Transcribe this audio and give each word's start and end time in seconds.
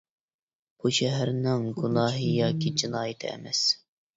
بۇ 0.85 0.91
شەھەرنىڭ 0.99 1.67
گۇناھى 1.81 2.33
ياكى 2.39 2.73
جىنايىتى 2.83 3.35
ئەمەس! 3.35 3.63